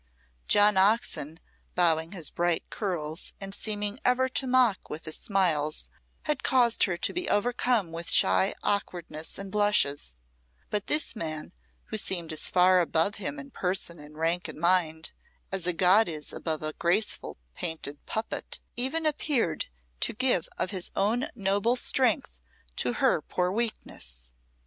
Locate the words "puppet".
18.07-18.59